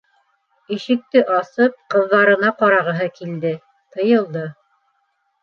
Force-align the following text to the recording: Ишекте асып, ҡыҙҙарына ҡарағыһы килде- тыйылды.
Ишекте 0.77 1.21
асып, 1.39 1.75
ҡыҙҙарына 1.95 2.49
ҡарағыһы 2.63 3.11
килде- 3.21 3.53
тыйылды. 3.99 4.45